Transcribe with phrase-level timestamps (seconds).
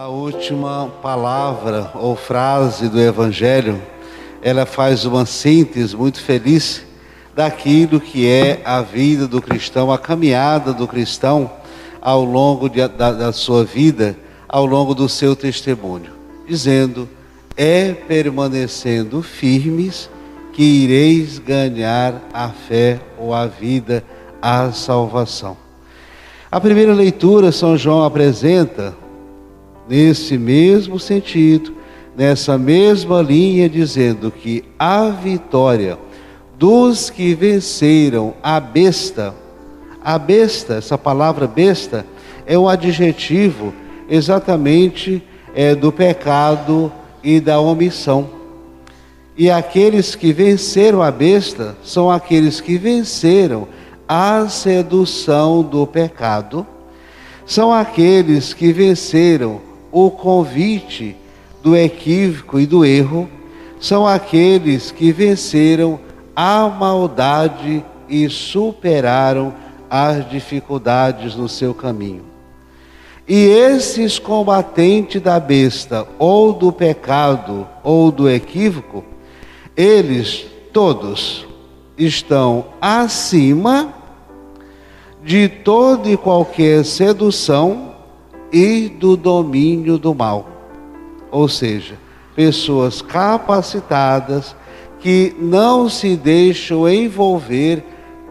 [0.00, 3.82] A última palavra ou frase do Evangelho,
[4.40, 6.82] ela faz uma síntese muito feliz
[7.36, 11.50] daquilo que é a vida do cristão, a caminhada do cristão
[12.00, 14.16] ao longo de, da, da sua vida,
[14.48, 16.12] ao longo do seu testemunho,
[16.48, 17.06] dizendo:
[17.54, 20.08] é permanecendo firmes
[20.54, 24.02] que ireis ganhar a fé ou a vida,
[24.40, 25.58] a salvação.
[26.50, 28.96] A primeira leitura, São João apresenta
[29.88, 31.74] nesse mesmo sentido,
[32.16, 35.98] nessa mesma linha, dizendo que a vitória
[36.58, 39.34] dos que venceram a besta,
[40.04, 42.04] a besta, essa palavra besta,
[42.46, 43.72] é um adjetivo
[44.08, 45.22] exatamente
[45.54, 46.92] é, do pecado
[47.22, 48.28] e da omissão.
[49.36, 53.66] E aqueles que venceram a besta são aqueles que venceram
[54.06, 56.66] a sedução do pecado,
[57.46, 61.16] são aqueles que venceram o convite
[61.62, 63.28] do equívoco e do erro,
[63.80, 65.98] são aqueles que venceram
[66.34, 69.54] a maldade e superaram
[69.88, 72.24] as dificuldades no seu caminho.
[73.26, 79.04] E esses combatentes da besta, ou do pecado, ou do equívoco,
[79.76, 81.46] eles todos
[81.96, 83.94] estão acima
[85.22, 87.89] de toda e qualquer sedução
[88.52, 90.48] e do domínio do mal.
[91.30, 91.94] Ou seja,
[92.34, 94.56] pessoas capacitadas
[94.98, 97.84] que não se deixam envolver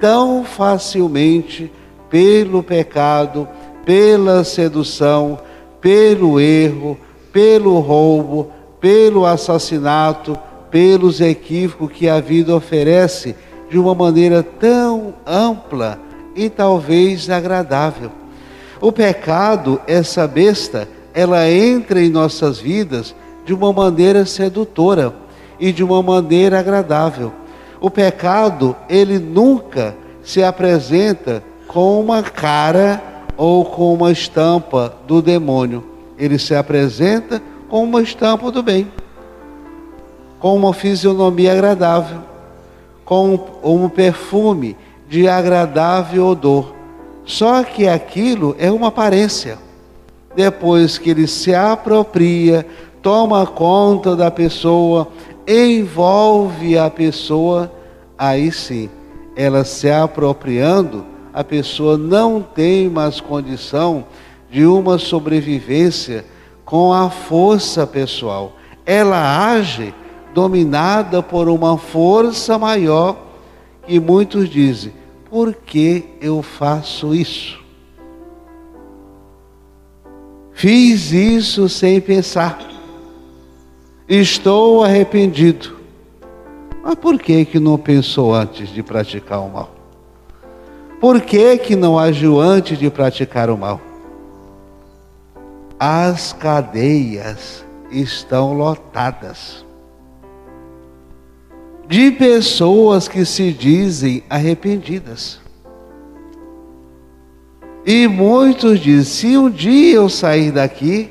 [0.00, 1.70] tão facilmente
[2.10, 3.48] pelo pecado,
[3.84, 5.38] pela sedução,
[5.80, 6.98] pelo erro,
[7.32, 10.36] pelo roubo, pelo assassinato,
[10.70, 13.36] pelos equívocos que a vida oferece
[13.70, 15.98] de uma maneira tão ampla
[16.34, 18.10] e talvez agradável.
[18.80, 25.14] O pecado, essa besta, ela entra em nossas vidas de uma maneira sedutora
[25.58, 27.32] e de uma maneira agradável.
[27.80, 33.02] O pecado, ele nunca se apresenta com uma cara
[33.36, 35.84] ou com uma estampa do demônio.
[36.18, 38.90] Ele se apresenta com uma estampa do bem,
[40.38, 42.18] com uma fisionomia agradável,
[43.04, 44.76] com um perfume
[45.08, 46.75] de agradável odor.
[47.26, 49.58] Só que aquilo é uma aparência.
[50.36, 52.64] Depois que ele se apropria,
[53.02, 55.08] toma conta da pessoa,
[55.46, 57.70] envolve a pessoa,
[58.16, 58.88] aí sim,
[59.34, 61.04] ela se apropriando,
[61.34, 64.04] a pessoa não tem mais condição
[64.48, 66.24] de uma sobrevivência
[66.64, 68.52] com a força pessoal.
[68.84, 69.92] Ela age
[70.32, 73.16] dominada por uma força maior
[73.84, 74.92] que muitos dizem
[75.36, 77.62] por que eu faço isso?
[80.54, 82.58] Fiz isso sem pensar.
[84.08, 85.76] Estou arrependido.
[86.82, 89.74] Mas por que que não pensou antes de praticar o mal?
[91.02, 93.78] Por que que não agiu antes de praticar o mal?
[95.78, 99.65] As cadeias estão lotadas
[101.88, 105.40] de pessoas que se dizem arrependidas.
[107.84, 111.10] E muitos dizem: se um dia eu sair daqui,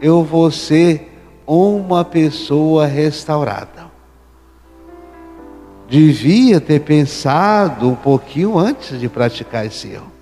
[0.00, 1.12] eu vou ser
[1.46, 3.88] uma pessoa restaurada.
[5.88, 10.12] Devia ter pensado um pouquinho antes de praticar esse erro.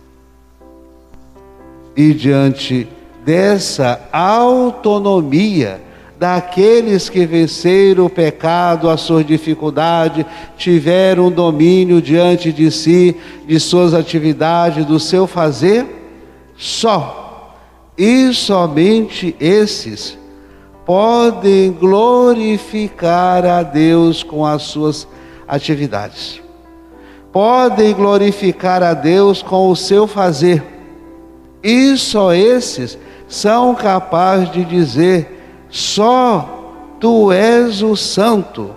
[1.96, 2.88] E diante
[3.24, 5.80] dessa autonomia,
[6.18, 10.24] daqueles que venceram o pecado, a sua dificuldade,
[10.56, 13.16] tiveram domínio diante de si,
[13.46, 15.86] de suas atividades, do seu fazer,
[16.56, 17.54] só
[17.98, 20.18] e somente esses
[20.84, 25.08] podem glorificar a Deus com as suas
[25.48, 26.40] atividades.
[27.32, 30.62] Podem glorificar a Deus com o seu fazer.
[31.62, 32.96] E só esses
[33.28, 35.35] são capazes de dizer
[35.70, 38.74] só tu és o santo,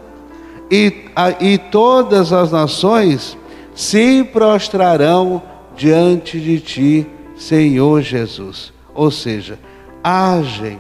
[0.72, 3.38] e, a, e todas as nações
[3.74, 5.42] se prostrarão
[5.76, 8.72] diante de ti, Senhor Jesus.
[8.94, 9.58] Ou seja,
[10.04, 10.80] agem,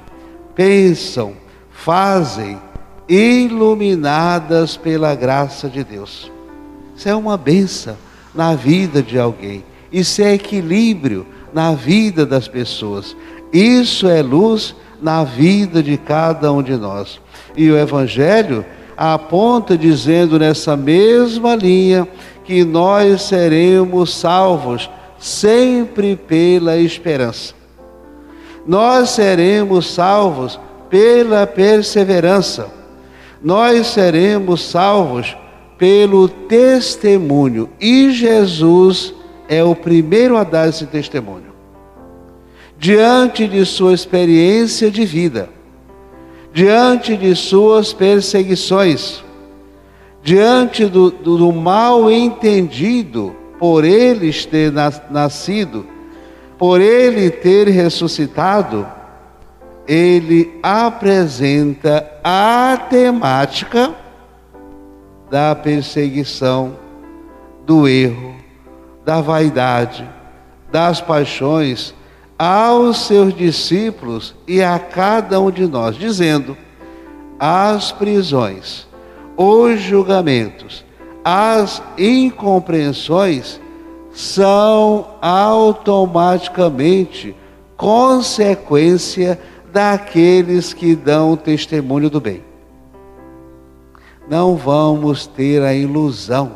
[0.53, 1.33] pensam,
[1.71, 2.59] fazem,
[3.07, 6.31] iluminadas pela graça de Deus.
[6.95, 7.97] Isso é uma benção
[8.35, 9.63] na vida de alguém.
[9.91, 13.15] Isso é equilíbrio na vida das pessoas.
[13.51, 17.19] Isso é luz na vida de cada um de nós.
[17.55, 18.65] E o Evangelho
[18.97, 22.07] aponta dizendo nessa mesma linha
[22.43, 27.53] que nós seremos salvos sempre pela esperança.
[28.65, 30.59] Nós seremos salvos
[30.89, 32.67] pela perseverança.
[33.41, 35.37] Nós seremos salvos
[35.77, 37.69] pelo testemunho.
[37.79, 39.13] E Jesus
[39.47, 41.48] é o primeiro a dar esse testemunho.
[42.79, 45.49] Diante de sua experiência de vida,
[46.53, 49.21] diante de suas perseguições,
[50.23, 54.71] diante do, do, do mal entendido por ele ter
[55.11, 55.85] nascido,
[56.57, 58.87] por ele ter ressuscitado,
[59.85, 63.93] ele apresenta a temática
[65.29, 66.77] da perseguição,
[67.65, 68.35] do erro,
[69.03, 70.09] da vaidade,
[70.71, 71.93] das paixões
[72.39, 76.55] aos seus discípulos e a cada um de nós, dizendo:
[77.37, 78.87] as prisões,
[79.35, 80.85] os julgamentos,
[81.23, 83.59] as incompreensões
[84.13, 87.35] são automaticamente
[87.75, 89.37] consequência
[89.71, 92.41] daqueles que dão testemunho do bem.
[94.29, 96.53] Não vamos ter a ilusão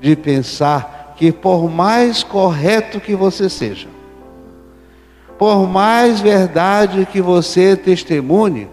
[0.00, 3.91] de pensar que, por mais correto que você seja,
[5.42, 8.68] por mais verdade que você testemunhe,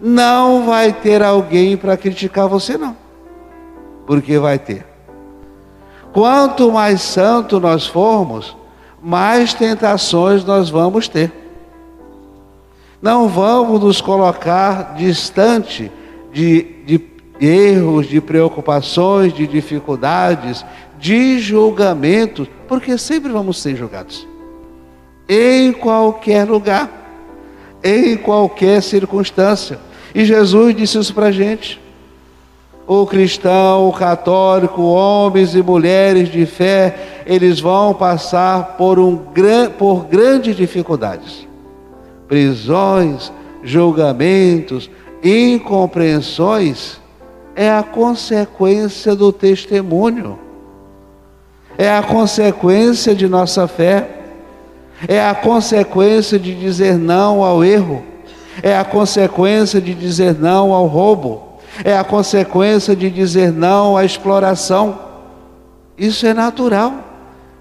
[0.00, 2.96] não vai ter alguém para criticar você, não.
[4.06, 4.86] Porque vai ter.
[6.10, 8.56] Quanto mais santo nós formos,
[9.02, 11.30] mais tentações nós vamos ter.
[13.02, 15.92] Não vamos nos colocar distante
[16.32, 17.02] de, de
[17.38, 20.64] erros, de preocupações, de dificuldades,
[20.98, 24.27] de julgamentos, porque sempre vamos ser julgados.
[25.28, 26.90] Em qualquer lugar,
[27.82, 29.78] em qualquer circunstância.
[30.14, 31.80] E Jesus disse isso para a gente.
[32.86, 39.18] O cristão, o católico, homens e mulheres de fé, eles vão passar por, um,
[39.76, 41.46] por grandes dificuldades.
[42.26, 43.30] Prisões,
[43.62, 44.90] julgamentos,
[45.22, 46.98] incompreensões
[47.54, 50.38] é a consequência do testemunho,
[51.76, 54.17] é a consequência de nossa fé,
[55.06, 58.02] é a consequência de dizer não ao erro,
[58.62, 64.04] é a consequência de dizer não ao roubo, é a consequência de dizer não à
[64.04, 64.98] exploração.
[65.96, 66.94] Isso é natural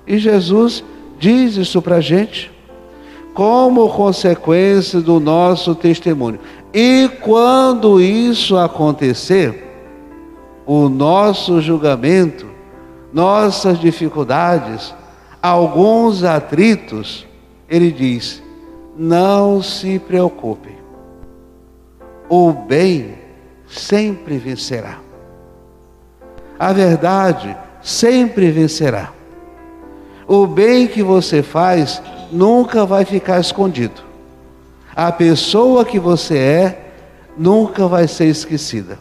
[0.05, 0.83] e Jesus
[1.19, 2.51] diz isso para a gente
[3.33, 6.39] como consequência do nosso testemunho.
[6.73, 9.63] E quando isso acontecer,
[10.65, 12.47] o nosso julgamento,
[13.13, 14.91] nossas dificuldades,
[15.39, 17.26] alguns atritos,
[17.69, 18.41] ele diz:
[18.97, 20.75] não se preocupe,
[22.29, 23.15] o bem
[23.67, 24.99] sempre vencerá,
[26.57, 29.13] a verdade sempre vencerá.
[30.27, 34.01] O bem que você faz nunca vai ficar escondido.
[34.93, 36.91] A pessoa que você é
[37.37, 38.99] nunca vai ser esquecida.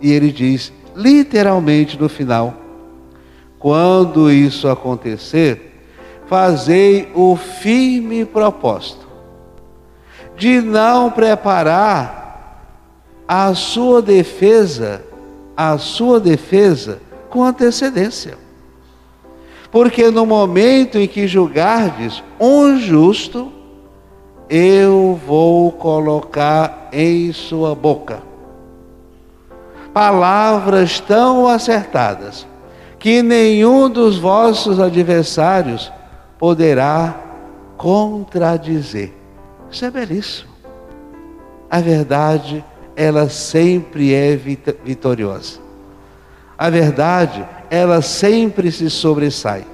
[0.00, 2.54] E ele diz: literalmente no final.
[3.58, 5.71] Quando isso acontecer,
[6.32, 9.06] fazei o firme propósito
[10.34, 12.64] de não preparar
[13.28, 15.04] a sua defesa,
[15.54, 18.38] a sua defesa com antecedência.
[19.70, 23.52] Porque no momento em que julgardes um justo,
[24.48, 28.22] eu vou colocar em sua boca
[29.92, 32.46] palavras tão acertadas
[32.98, 35.92] que nenhum dos vossos adversários
[36.42, 37.20] poderá
[37.76, 39.12] contradizer.
[39.70, 40.50] Isso é belíssimo.
[41.70, 42.64] A verdade,
[42.96, 44.34] ela sempre é
[44.84, 45.60] vitoriosa.
[46.58, 49.64] A verdade, ela sempre se sobressai.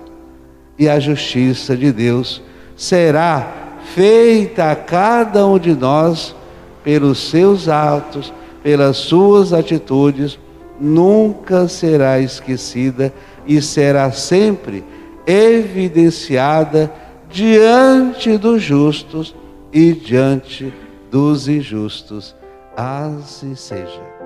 [0.78, 2.42] E a justiça de Deus
[2.76, 3.50] será
[3.94, 6.36] feita a cada um de nós
[6.84, 8.30] pelos seus atos,
[8.62, 10.38] pelas suas atitudes,
[10.78, 13.10] nunca será esquecida
[13.46, 14.84] e será sempre
[15.28, 16.90] evidenciada
[17.30, 19.36] diante dos justos
[19.70, 20.72] e diante
[21.10, 22.34] dos injustos.
[22.74, 24.17] Assim seja.